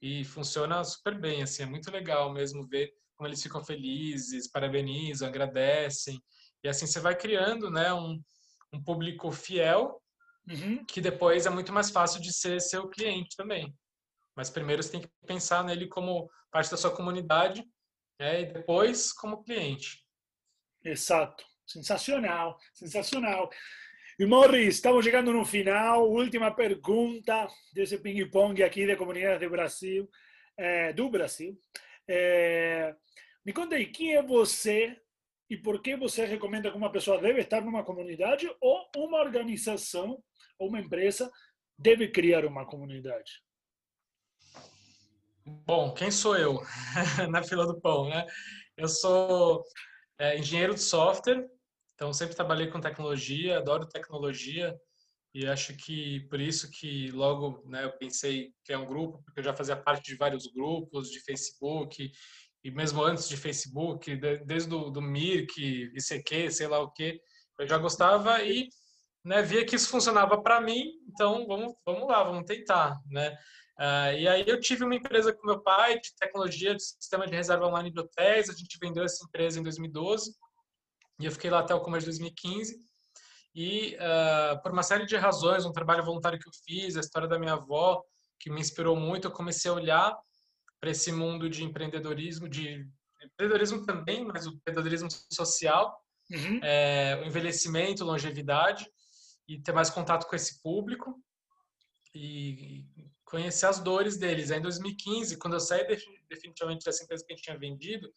e 0.00 0.24
funciona 0.24 0.82
super 0.84 1.18
bem, 1.18 1.42
assim, 1.42 1.62
é 1.62 1.66
muito 1.66 1.90
legal 1.90 2.32
mesmo 2.32 2.66
ver 2.66 2.92
como 3.16 3.28
eles 3.28 3.42
ficam 3.42 3.64
felizes, 3.64 4.48
parabenizam, 4.48 5.26
agradecem, 5.26 6.22
e 6.62 6.68
assim 6.68 6.86
você 6.86 7.00
vai 7.00 7.16
criando, 7.16 7.70
né, 7.70 7.92
um, 7.92 8.22
um 8.72 8.82
público 8.82 9.30
fiel, 9.32 10.00
uhum. 10.48 10.84
que 10.84 11.00
depois 11.00 11.46
é 11.46 11.50
muito 11.50 11.72
mais 11.72 11.90
fácil 11.90 12.20
de 12.20 12.32
ser 12.32 12.60
seu 12.60 12.88
cliente 12.88 13.36
também. 13.36 13.74
Mas 14.36 14.50
primeiro 14.50 14.82
você 14.82 14.90
tem 14.90 15.00
que 15.00 15.10
pensar 15.26 15.64
nele 15.64 15.88
como 15.88 16.30
parte 16.50 16.70
da 16.70 16.76
sua 16.76 16.94
comunidade, 16.94 17.64
né, 18.20 18.42
e 18.42 18.52
depois 18.52 19.12
como 19.12 19.42
cliente. 19.42 20.04
Exato. 20.84 21.44
Sensacional, 21.68 22.58
sensacional. 22.72 23.50
E 24.18 24.24
Morris, 24.24 24.76
estamos 24.76 25.04
chegando 25.04 25.32
no 25.34 25.44
final. 25.44 26.10
Última 26.10 26.50
pergunta 26.50 27.46
desse 27.74 27.98
ping-pong 27.98 28.62
aqui 28.62 28.86
de 28.86 28.96
comunidades 28.96 29.40
do 29.40 29.50
Brasil. 29.50 30.10
É, 30.56 30.94
do 30.94 31.10
Brasil. 31.10 31.60
É, 32.08 32.96
me 33.44 33.52
conta 33.52 33.76
aí, 33.76 33.86
quem 33.86 34.14
é 34.14 34.22
você 34.22 34.98
e 35.50 35.58
por 35.58 35.82
que 35.82 35.94
você 35.94 36.24
recomenda 36.24 36.70
que 36.70 36.76
uma 36.76 36.90
pessoa 36.90 37.20
deve 37.20 37.42
estar 37.42 37.60
numa 37.60 37.84
comunidade 37.84 38.50
ou 38.62 38.88
uma 38.96 39.20
organização 39.20 40.22
ou 40.58 40.68
uma 40.68 40.80
empresa 40.80 41.30
deve 41.78 42.08
criar 42.08 42.46
uma 42.46 42.64
comunidade? 42.64 43.42
Bom, 45.44 45.92
quem 45.92 46.10
sou 46.10 46.34
eu 46.34 46.62
na 47.30 47.42
fila 47.42 47.66
do 47.66 47.78
pão, 47.78 48.08
né? 48.08 48.26
Eu 48.74 48.88
sou 48.88 49.64
é, 50.18 50.38
engenheiro 50.38 50.74
de 50.74 50.80
software, 50.80 51.46
então, 51.98 52.12
sempre 52.12 52.36
trabalhei 52.36 52.68
com 52.68 52.80
tecnologia, 52.80 53.58
adoro 53.58 53.84
tecnologia 53.84 54.72
e 55.34 55.44
acho 55.48 55.76
que 55.76 56.20
por 56.28 56.40
isso 56.40 56.70
que 56.70 57.10
logo 57.10 57.68
né, 57.68 57.82
eu 57.82 57.90
pensei 57.90 58.52
que 58.62 58.72
é 58.72 58.78
um 58.78 58.86
grupo, 58.86 59.20
porque 59.24 59.40
eu 59.40 59.44
já 59.44 59.52
fazia 59.52 59.74
parte 59.74 60.12
de 60.12 60.16
vários 60.16 60.46
grupos 60.46 61.10
de 61.10 61.18
Facebook 61.18 62.08
e 62.62 62.70
mesmo 62.70 63.02
antes 63.02 63.28
de 63.28 63.36
Facebook, 63.36 64.14
desde 64.46 64.72
o 64.72 64.90
do 64.90 65.02
Mirk, 65.02 65.60
ICQ, 65.60 66.52
sei 66.52 66.68
lá 66.68 66.78
o 66.78 66.92
que, 66.92 67.20
eu 67.58 67.66
já 67.66 67.76
gostava 67.76 68.44
e 68.44 68.68
né, 69.24 69.42
via 69.42 69.66
que 69.66 69.74
isso 69.74 69.88
funcionava 69.88 70.40
para 70.40 70.60
mim, 70.60 70.92
então 71.08 71.48
vamos, 71.48 71.74
vamos 71.84 72.06
lá, 72.06 72.22
vamos 72.22 72.44
tentar, 72.44 72.96
né? 73.10 73.36
Uh, 73.76 74.14
e 74.16 74.28
aí 74.28 74.44
eu 74.46 74.60
tive 74.60 74.84
uma 74.84 74.94
empresa 74.94 75.32
com 75.32 75.46
meu 75.46 75.60
pai 75.60 75.98
de 75.98 76.14
tecnologia 76.16 76.76
de 76.76 76.82
sistema 76.82 77.26
de 77.26 77.34
reserva 77.34 77.66
online 77.66 77.90
de 77.90 77.98
hotéis, 77.98 78.48
a 78.48 78.52
gente 78.52 78.78
vendeu 78.80 79.02
essa 79.02 79.24
empresa 79.24 79.58
em 79.58 79.64
2012 79.64 80.30
e 81.18 81.26
eu 81.26 81.32
fiquei 81.32 81.50
lá 81.50 81.60
até 81.60 81.74
o 81.74 81.80
começo 81.80 82.04
de 82.04 82.10
2015. 82.10 82.80
E 83.54 83.96
uh, 83.96 84.62
por 84.62 84.72
uma 84.72 84.82
série 84.82 85.04
de 85.04 85.16
razões, 85.16 85.64
um 85.64 85.72
trabalho 85.72 86.04
voluntário 86.04 86.38
que 86.38 86.48
eu 86.48 86.52
fiz, 86.64 86.96
a 86.96 87.00
história 87.00 87.26
da 87.26 87.38
minha 87.38 87.54
avó, 87.54 88.02
que 88.38 88.50
me 88.50 88.60
inspirou 88.60 88.94
muito, 88.94 89.26
eu 89.26 89.32
comecei 89.32 89.70
a 89.70 89.74
olhar 89.74 90.16
para 90.80 90.90
esse 90.90 91.10
mundo 91.10 91.50
de 91.50 91.64
empreendedorismo, 91.64 92.48
de 92.48 92.86
empreendedorismo 93.20 93.84
também, 93.84 94.24
mas 94.24 94.46
o 94.46 94.50
empreendedorismo 94.50 95.08
social, 95.32 95.98
uhum. 96.30 96.60
é, 96.62 97.20
o 97.20 97.26
envelhecimento, 97.26 98.04
longevidade, 98.04 98.86
e 99.48 99.60
ter 99.60 99.72
mais 99.72 99.90
contato 99.90 100.26
com 100.26 100.36
esse 100.36 100.62
público 100.62 101.20
e 102.14 102.84
conhecer 103.24 103.66
as 103.66 103.80
dores 103.80 104.16
deles. 104.16 104.50
Aí, 104.50 104.58
em 104.58 104.62
2015, 104.62 105.36
quando 105.36 105.54
eu 105.54 105.60
saí 105.60 105.84
definitivamente 106.28 106.84
dessa 106.84 107.02
empresa 107.02 107.24
que 107.24 107.32
a 107.32 107.36
gente 107.36 107.44
tinha 107.44 107.58
vendido, 107.58 108.08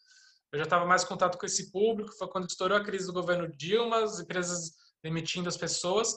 eu 0.52 0.60
já 0.60 0.64
estava 0.64 0.86
mais 0.86 1.04
em 1.04 1.08
contato 1.08 1.38
com 1.38 1.46
esse 1.46 1.72
público, 1.72 2.12
foi 2.18 2.28
quando 2.28 2.50
estourou 2.50 2.78
a 2.78 2.84
crise 2.84 3.08
do 3.08 3.14
governo 3.14 3.48
Dilma, 3.56 4.04
as 4.04 4.20
empresas 4.20 4.74
demitindo 5.02 5.48
as 5.48 5.56
pessoas. 5.56 6.14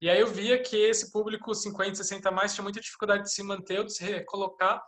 E 0.00 0.10
aí 0.10 0.20
eu 0.20 0.26
via 0.26 0.60
que 0.60 0.76
esse 0.76 1.12
público 1.12 1.54
50, 1.54 1.94
60 1.94 2.30
mais 2.32 2.54
tinha 2.54 2.64
muita 2.64 2.80
dificuldade 2.80 3.22
de 3.22 3.32
se 3.32 3.42
manter 3.42 3.78
ou 3.78 3.84
de 3.84 3.94
se 3.94 4.02
recolocar 4.02 4.82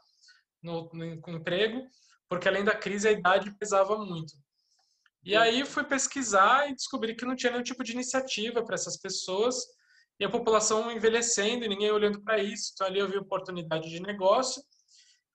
no, 0.61 0.91
no, 0.93 1.17
no 1.17 1.29
emprego, 1.29 1.83
porque 2.29 2.49
além 2.49 2.65
da 2.65 2.75
crise 2.75 3.07
a 3.07 3.13
idade 3.13 3.57
pesava 3.59 3.97
muito. 3.97 4.35
E 5.23 5.37
aí 5.37 5.65
fui 5.65 5.85
pesquisar 5.85 6.69
e 6.69 6.75
descobri 6.75 7.15
que 7.15 7.25
não 7.25 7.37
tinha 7.37 7.53
nenhum 7.53 7.63
tipo 7.63 7.85
de 7.85 7.93
iniciativa 7.93 8.65
para 8.65 8.75
essas 8.75 8.99
pessoas 8.99 9.57
e 10.19 10.25
a 10.25 10.31
população 10.31 10.91
envelhecendo 10.91 11.65
e 11.65 11.69
ninguém 11.69 11.93
olhando 11.93 12.21
para 12.23 12.43
isso. 12.43 12.73
Então 12.75 12.87
ali 12.87 12.99
eu 12.99 13.09
vi 13.09 13.17
oportunidade 13.17 13.89
de 13.89 14.01
negócio 14.01 14.63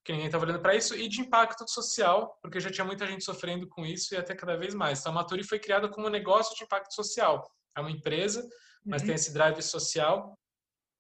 que 0.03 0.12
ninguém 0.12 0.27
estava 0.27 0.46
olhando 0.46 0.62
para 0.62 0.75
isso, 0.75 0.96
e 0.96 1.08
de 1.08 1.22
impacto 1.22 1.68
social, 1.70 2.38
porque 2.41 2.60
já 2.60 2.72
tinha 2.72 2.86
muita 2.86 3.06
gente 3.06 3.24
sofrendo 3.24 3.68
com 3.68 3.86
isso 3.86 4.13
e 4.13 4.18
até 4.18 4.36
cada 4.36 4.58
vez 4.58 4.74
mais. 4.74 5.00
Então, 5.00 5.12
a 5.12 5.15
Maturi 5.15 5.44
foi 5.44 5.60
criada 5.60 5.89
como 5.89 6.08
um 6.08 6.12
negócio 6.12 6.56
de 6.56 6.63
impacto 6.63 6.94
social. 6.94 7.50
É 7.75 7.82
uma 7.82 7.91
empresa, 7.91 8.48
mas 8.86 9.01
uhum. 9.01 9.08
tem 9.08 9.15
esse 9.15 9.34
drive 9.34 9.62
social 9.62 10.38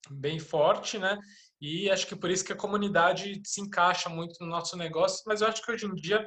bem 0.09 0.39
forte, 0.39 0.97
né? 0.97 1.17
E 1.61 1.89
acho 1.89 2.07
que 2.07 2.15
por 2.15 2.29
isso 2.29 2.45
que 2.45 2.53
a 2.53 2.57
comunidade 2.57 3.41
se 3.45 3.61
encaixa 3.61 4.09
muito 4.09 4.37
no 4.39 4.47
nosso 4.47 4.77
negócio, 4.77 5.23
mas 5.25 5.41
eu 5.41 5.47
acho 5.47 5.61
que 5.61 5.71
hoje 5.71 5.85
em 5.85 5.95
dia, 5.95 6.25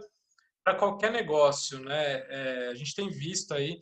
para 0.64 0.76
qualquer 0.76 1.10
negócio, 1.10 1.80
né? 1.80 2.22
É, 2.28 2.68
a 2.68 2.74
gente 2.74 2.94
tem 2.94 3.08
visto 3.08 3.54
aí 3.54 3.78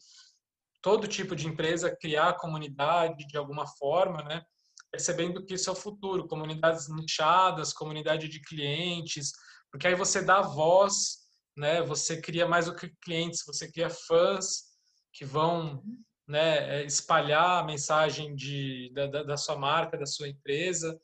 todo 0.81 1.09
tipo 1.09 1.35
de 1.37 1.47
empresa 1.47 1.95
criar 1.95 2.39
comunidade 2.39 3.27
de 3.27 3.37
alguma 3.37 3.67
forma, 3.67 4.23
né? 4.23 4.43
Percebendo 4.91 5.45
que 5.45 5.55
isso 5.55 5.71
é 5.71 5.73
o 5.73 5.77
futuro, 5.77 6.27
comunidades 6.27 6.89
nichadas, 6.89 7.73
comunidade 7.73 8.29
de 8.29 8.41
clientes, 8.41 9.33
porque 9.71 9.87
aí 9.87 9.95
você 9.95 10.23
dá 10.23 10.41
voz, 10.41 11.19
né? 11.57 11.83
Você 11.83 12.21
cria 12.21 12.47
mais 12.47 12.67
do 12.67 12.75
que 12.75 12.93
clientes, 13.03 13.45
você 13.47 13.71
cria 13.71 13.89
fãs 13.89 14.65
que 15.13 15.25
vão 15.25 15.83
né, 16.27 16.85
espalhar 16.85 17.63
a 17.63 17.65
mensagem 17.65 18.35
de, 18.35 18.91
da, 18.95 19.23
da 19.23 19.37
sua 19.37 19.57
marca, 19.57 19.99
da 19.99 20.07
sua 20.07 20.29
empresa, 20.29 20.99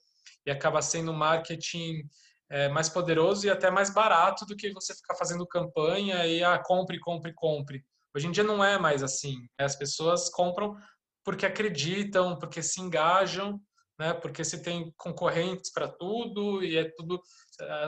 e 0.45 0.51
acaba 0.51 0.81
sendo 0.81 1.11
um 1.11 1.17
marketing 1.17 2.09
é, 2.49 2.69
mais 2.69 2.89
poderoso 2.89 3.47
e 3.47 3.51
até 3.51 3.71
mais 3.71 3.91
barato 3.91 4.47
do 4.47 4.57
que 4.57 4.73
você 4.73 4.95
ficar 4.95 5.17
fazendo 5.17 5.47
campanha 5.47 6.25
e 6.27 6.45
ah, 6.45 6.59
compre, 6.59 6.99
compre, 7.01 7.33
compre. 7.35 7.85
Hoje 8.15 8.29
em 8.29 8.31
dia 8.31 8.45
não 8.45 8.63
é 8.63 8.79
mais 8.79 9.03
assim. 9.03 9.37
As 9.59 9.75
pessoas 9.75 10.31
compram 10.31 10.77
porque 11.25 11.45
acreditam, 11.45 12.39
porque 12.39 12.63
se 12.63 12.81
engajam 12.81 13.61
né? 13.99 14.15
Porque 14.15 14.45
se 14.45 14.63
tem 14.63 14.93
concorrentes 14.97 15.71
para 15.73 15.89
tudo 15.89 16.63
e 16.63 16.77
é 16.77 16.91
tudo, 16.97 17.21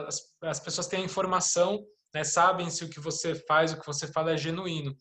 as, 0.07 0.21
as 0.41 0.59
pessoas 0.59 0.87
têm 0.87 1.03
informação, 1.03 1.85
né? 2.13 2.23
Sabem 2.23 2.69
se 2.69 2.83
o 2.83 2.89
que 2.89 2.99
você 2.99 3.35
faz, 3.35 3.71
o 3.71 3.79
que 3.79 3.85
você 3.85 4.07
fala 4.07 4.33
é 4.33 4.37
genuíno. 4.37 4.95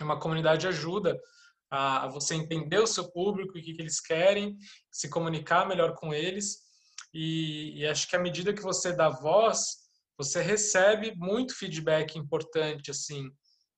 Uma 0.00 0.18
comunidade 0.18 0.66
ajuda 0.66 1.18
a, 1.70 2.04
a 2.04 2.08
você 2.08 2.34
entender 2.34 2.78
o 2.78 2.86
seu 2.86 3.10
público 3.10 3.58
o 3.58 3.62
que, 3.62 3.74
que 3.74 3.82
eles 3.82 4.00
querem, 4.00 4.56
se 4.90 5.08
comunicar 5.08 5.66
melhor 5.66 5.94
com 5.94 6.14
eles. 6.14 6.58
E, 7.12 7.80
e 7.80 7.86
acho 7.86 8.08
que 8.08 8.16
à 8.16 8.18
medida 8.18 8.52
que 8.52 8.62
você 8.62 8.92
dá 8.92 9.08
voz, 9.08 9.88
você 10.16 10.42
recebe 10.42 11.14
muito 11.16 11.56
feedback 11.56 12.18
importante, 12.18 12.90
assim, 12.90 13.30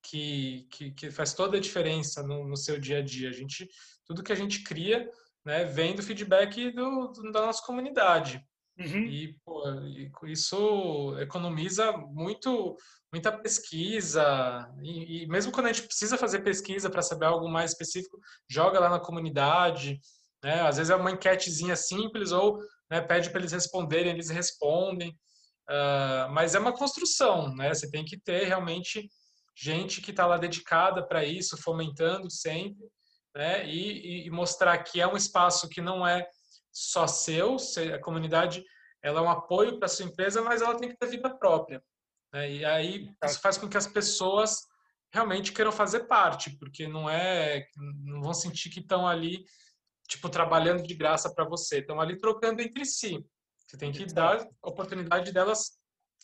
que, 0.03 0.67
que, 0.71 0.91
que 0.93 1.11
faz 1.11 1.35
toda 1.35 1.57
a 1.57 1.61
diferença 1.61 2.23
no, 2.23 2.49
no, 2.49 2.57
seu 2.57 2.79
dia 2.79 2.99
a 2.99 3.03
dia. 3.03 3.29
A 3.29 3.33
gente, 3.33 3.69
tudo 4.05 4.23
que 4.23 4.33
a 4.33 4.37
gente 4.37 4.63
cria, 4.63 5.09
né, 5.45 5.65
vem 5.65 5.95
do 5.95 6.03
feedback 6.03 6.71
do, 6.71 7.09
do 7.09 7.33
da 7.33 7.47
nossa 7.47 7.63
comunidade. 7.65 8.45
Uhum. 8.79 9.05
E 9.05 9.37
pô, 9.45 9.63
isso 10.27 11.17
economiza 11.21 11.93
muito, 11.93 12.77
muita 13.13 13.31
pesquisa. 13.31 14.73
E, 14.83 15.25
e, 15.25 15.27
mesmo 15.29 15.53
quando 15.53 15.67
a 15.67 15.73
gente 15.73 15.87
precisa 15.87 16.17
fazer 16.17 16.41
pesquisa 16.41 16.89
para 16.89 17.03
saber 17.03 17.27
algo 17.27 17.49
mais 17.49 17.73
específico, 17.73 18.19
joga 18.49 18.81
lá 18.81 18.89
na 18.89 19.01
comunidade. 19.01 20.01
Né? 20.43 20.63
Às 20.63 20.79
vezes 20.79 20.91
é 20.91 20.97
uma 20.97 21.11
enquetezinha 21.11 21.77
simples 21.77 22.33
ou 22.33 22.59
né, 22.91 23.01
pede 23.01 23.31
para 23.31 23.41
eles 23.41 23.53
responderem, 23.53 24.13
eles 24.13 24.31
respondem. 24.31 25.11
Uh, 25.69 26.33
mas 26.33 26.55
é 26.55 26.59
uma 26.59 26.73
construção, 26.73 27.55
né? 27.55 27.73
Você 27.73 27.89
tem 27.89 28.05
que 28.05 28.19
ter 28.19 28.45
realmente 28.45 29.09
gente 29.57 30.01
que 30.01 30.11
está 30.11 30.27
lá 30.27 30.37
dedicada 30.37 31.07
para 31.07 31.25
isso, 31.25 31.57
fomentando 31.63 32.29
sempre 32.29 32.89
né? 33.35 33.67
E, 33.67 34.27
e, 34.27 34.31
mostrar 34.31 34.77
que 34.79 35.01
é 35.01 35.07
um 35.07 35.17
espaço 35.17 35.69
que 35.69 35.81
não 35.81 36.07
é 36.07 36.29
só 36.73 37.07
seu, 37.07 37.57
a 37.95 37.99
comunidade 38.01 38.65
ela 39.03 39.21
é 39.21 39.23
um 39.23 39.31
apoio 39.31 39.79
para 39.79 39.89
sua 39.89 40.05
empresa, 40.05 40.43
mas 40.43 40.61
ela 40.61 40.77
tem 40.77 40.89
que 40.89 40.97
ter 40.97 41.09
vida 41.09 41.31
própria. 41.39 41.83
Né? 42.33 42.53
E 42.53 42.65
aí 42.65 43.11
isso 43.25 43.41
faz 43.41 43.57
com 43.57 43.69
que 43.69 43.77
as 43.77 43.87
pessoas 43.87 44.67
realmente 45.13 45.53
queiram 45.53 45.73
fazer 45.73 46.07
parte, 46.07 46.57
porque 46.59 46.87
não 46.87 47.09
é, 47.09 47.67
não 48.05 48.21
vão 48.21 48.35
sentir 48.35 48.71
que 48.71 48.81
estão 48.81 49.07
ali 49.07 49.45
tipo 50.09 50.29
trabalhando 50.29 50.83
de 50.83 50.95
graça 50.95 51.33
para 51.33 51.45
você, 51.45 51.79
estão 51.79 52.01
ali 52.01 52.19
trocando 52.19 52.61
entre 52.61 52.85
si. 52.85 53.25
Você 53.67 53.77
tem 53.77 53.93
que 53.93 54.05
dar 54.07 54.45
oportunidade 54.63 55.33
delas 55.33 55.79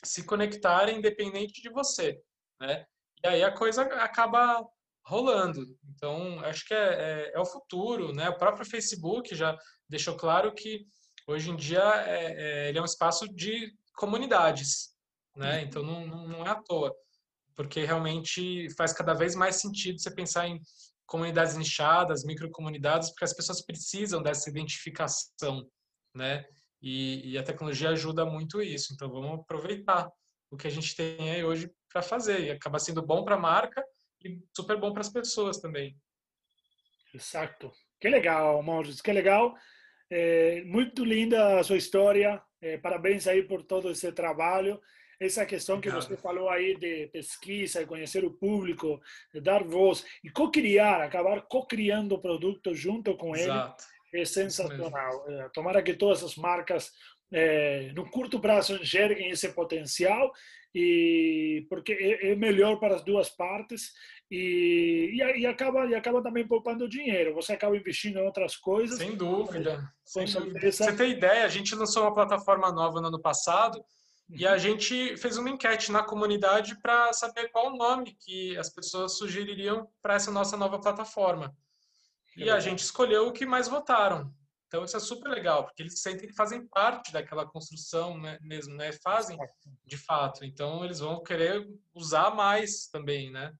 se 0.05 0.25
conectarem 0.25 0.99
independente 0.99 1.63
de 1.63 1.71
você, 1.71 2.21
né? 2.61 2.85
E 3.25 3.29
aí 3.29 3.45
a 3.45 3.53
coisa 3.53 3.83
acaba 3.83 4.65
rolando. 5.07 5.65
Então, 5.95 6.41
acho 6.41 6.67
que 6.67 6.75
é, 6.75 6.79
é, 6.79 7.33
é, 7.35 7.41
o 7.41 7.47
futuro, 7.47 8.13
né? 8.13 8.29
O 8.29 8.37
próprio 8.37 8.67
Facebook 8.67 9.35
já 9.35 9.57
deixou 9.89 10.17
claro 10.17 10.53
que 10.53 10.85
hoje 11.29 11.51
em 11.51 11.57
dia 11.57 11.83
é, 12.07 12.25
é 12.67 12.69
ele 12.69 12.79
é 12.79 12.83
um 12.83 12.87
espaço 12.87 13.27
de 13.29 13.73
comunidades, 13.95 14.91
né? 15.37 15.59
Uhum. 15.59 15.65
Então, 15.65 15.83
não, 15.83 16.07
não 16.07 16.47
é 16.47 16.51
à 16.51 16.57
toa, 16.57 16.93
porque 17.55 17.85
realmente 17.85 18.69
faz 18.77 18.93
cada 18.93 19.15
vez 19.15 19.37
mais 19.37 19.57
sentido 19.57 20.01
você 20.01 20.11
pensar 20.11 20.49
em 20.49 20.61
comunidades 21.07 21.57
nichadas, 21.57 22.25
microcomunidades, 22.25 23.11
porque 23.11 23.25
as 23.25 23.33
pessoas 23.33 23.65
precisam 23.65 24.21
dessa 24.21 24.51
identificação, 24.51 25.65
né? 26.13 26.45
E, 26.83 27.33
e, 27.33 27.39
a 27.39 27.43
tecnologia 27.43 27.91
ajuda 27.91 28.27
muito 28.27 28.61
isso. 28.61 28.93
Então, 28.93 29.09
vamos 29.09 29.41
aproveitar 29.41 30.11
o 30.51 30.57
que 30.57 30.67
a 30.67 30.71
gente 30.71 30.95
tem 30.95 31.31
aí 31.31 31.45
hoje 31.45 31.71
para 31.89 32.03
fazer. 32.03 32.41
E 32.41 32.51
acaba 32.51 32.79
sendo 32.79 33.03
bom 33.03 33.25
para 33.25 33.37
a 33.37 33.41
marca 33.41 33.83
e 34.27 34.43
super 34.55 34.79
bom 34.79 34.93
para 34.93 35.01
as 35.01 35.09
pessoas 35.09 35.59
também. 35.59 35.97
Exato. 37.15 37.73
Que 38.01 38.09
legal, 38.09 38.63
Maurício, 38.63 39.03
que 39.03 39.13
legal. 39.13 39.55
É, 40.11 40.63
muito 40.65 41.05
linda 41.05 41.59
a 41.59 41.65
sua 41.65 41.77
história. 41.77 42.43
É, 42.61 42.77
parabéns 42.79 43.27
aí 43.27 43.43
por 43.43 43.63
todo 43.63 43.91
esse 43.91 44.11
trabalho. 44.13 44.81
Essa 45.19 45.47
questão 45.47 45.81
que 45.81 45.91
você 45.91 46.15
falou 46.17 46.51
aí 46.51 46.77
de 46.77 47.07
pesquisa, 47.07 47.81
de 47.81 47.87
conhecer 47.87 48.23
o 48.23 48.35
público, 48.35 49.01
de 49.33 49.41
dar 49.41 49.65
voz 49.65 50.05
e 50.23 50.31
co-criar, 50.31 51.03
acabar 51.03 51.41
co-criando 51.43 52.21
produtos 52.21 52.79
junto 52.79 53.17
com 53.17 53.35
Exato. 53.35 53.83
ele, 54.13 54.23
é 54.23 54.25
sensacional. 54.27 55.25
É, 55.31 55.49
tomara 55.55 55.83
que 55.83 55.95
todas 55.95 56.23
as 56.23 56.37
marcas, 56.37 56.93
é, 57.33 57.93
no 57.95 58.09
curto 58.11 58.41
prazo, 58.41 58.77
enxerguem 58.77 59.31
esse 59.31 59.49
potencial 59.53 60.33
e 60.75 61.67
porque 61.69 61.93
é, 61.93 62.33
é 62.33 62.37
melhor 62.37 62.79
para 62.79 62.97
as 62.97 63.05
duas 63.05 63.31
partes 63.31 63.93
e, 64.31 65.11
e, 65.15 65.41
e, 65.41 65.47
acaba 65.47 65.87
e 65.87 65.95
acaba 65.95 66.23
também 66.23 66.47
poupando 66.47 66.89
dinheiro. 66.89 67.35
Você 67.35 67.53
acaba 67.53 67.77
investindo 67.77 68.19
em 68.19 68.23
outras 68.23 68.57
coisas. 68.57 68.99
Sem 68.99 69.17
dúvida. 69.17 69.91
Sem 70.05 70.27
dúvida. 70.27 70.71
Você 70.71 70.93
tem 70.95 71.13
ideia? 71.13 71.45
A 71.45 71.49
gente 71.49 71.75
lançou 71.75 72.03
uma 72.03 72.15
plataforma 72.15 72.71
nova 72.73 73.01
no 73.01 73.09
ano 73.09 73.21
passado 73.21 73.83
e 74.29 74.47
a 74.47 74.53
uhum. 74.53 74.59
gente 74.59 75.17
fez 75.17 75.39
uma 75.39 75.51
enquete 75.51 75.93
na 75.93 76.03
comunidade 76.03 76.77
para 76.81 77.13
saber 77.13 77.49
qual 77.51 77.73
o 77.73 77.77
nome 77.77 78.17
que 78.21 78.57
as 78.59 78.69
pessoas 78.69 79.17
sugeririam 79.17 79.89
para 80.03 80.15
essa 80.15 80.31
nossa 80.31 80.57
nova 80.57 80.81
plataforma. 80.81 81.57
E 82.37 82.51
a 82.51 82.61
gente 82.61 82.81
escolheu 82.81 83.29
o 83.29 83.33
que 83.33 83.47
mais 83.47 83.67
votaram. 83.67 84.31
Então 84.67 84.85
isso 84.85 84.97
é 84.97 85.01
super 85.01 85.31
legal, 85.31 85.65
porque 85.65 85.83
eles 85.83 86.01
sentem 86.01 86.29
que 86.29 86.35
fazem 86.35 86.67
parte 86.67 87.13
daquela 87.13 87.47
construção 87.47 88.19
né, 88.19 88.39
mesmo, 88.43 88.75
né? 88.75 88.93
Fazem 88.93 89.39
de 89.85 89.97
fato. 89.97 90.45
Então 90.45 90.85
eles 90.85 90.99
vão 90.99 91.23
querer 91.23 91.67
usar 91.95 92.35
mais 92.35 92.89
também, 92.89 93.31
né? 93.31 93.53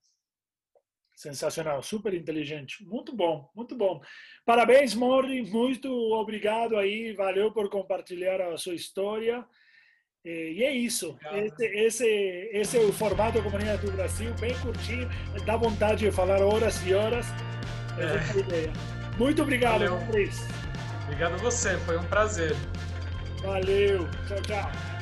Sensacional, 1.15 1.81
super 1.81 2.13
inteligente. 2.13 2.83
Muito 2.85 3.15
bom, 3.15 3.49
muito 3.55 3.75
bom. 3.75 3.99
Parabéns, 4.45 4.93
Morri. 4.93 5.41
Muito 5.41 5.89
obrigado 6.13 6.77
aí. 6.77 7.13
Valeu 7.13 7.51
por 7.51 7.69
compartilhar 7.69 8.39
a 8.39 8.57
sua 8.57 8.75
história. 8.75 9.43
E 10.23 10.61
é 10.63 10.71
isso. 10.71 11.17
Esse, 11.31 11.65
esse, 11.65 12.05
esse 12.51 12.77
é 12.77 12.81
o 12.81 12.91
formato 12.91 13.37
da 13.37 13.43
Comunidade 13.43 13.85
do 13.85 13.93
Brasil, 13.93 14.31
bem 14.35 14.53
curtinho. 14.59 15.09
Dá 15.45 15.55
vontade 15.55 16.05
de 16.05 16.11
falar 16.11 16.43
horas 16.43 16.85
e 16.85 16.93
horas. 16.93 17.25
É 17.97 18.39
ideia. 18.39 18.73
Muito 19.17 19.41
obrigado, 19.41 19.85
Cris. 20.11 20.66
Obrigado 21.07 21.35
a 21.35 21.37
você, 21.37 21.77
foi 21.77 21.97
um 21.97 22.03
prazer. 22.03 22.53
Valeu. 23.41 24.05
Tchau, 24.27 24.41
tchau. 24.41 24.96